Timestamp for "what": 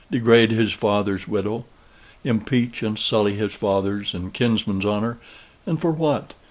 5.91-6.33